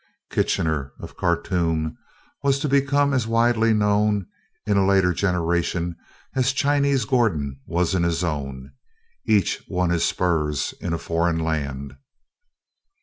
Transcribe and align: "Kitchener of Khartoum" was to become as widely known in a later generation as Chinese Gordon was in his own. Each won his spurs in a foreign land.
"Kitchener 0.31 0.93
of 0.99 1.15
Khartoum" 1.15 1.95
was 2.41 2.57
to 2.57 2.67
become 2.67 3.13
as 3.13 3.27
widely 3.27 3.71
known 3.71 4.25
in 4.65 4.75
a 4.75 4.83
later 4.83 5.13
generation 5.13 5.95
as 6.33 6.53
Chinese 6.53 7.05
Gordon 7.05 7.59
was 7.67 7.93
in 7.93 8.01
his 8.01 8.23
own. 8.23 8.71
Each 9.27 9.63
won 9.69 9.91
his 9.91 10.03
spurs 10.03 10.73
in 10.81 10.91
a 10.93 10.97
foreign 10.97 11.37
land. 11.37 11.97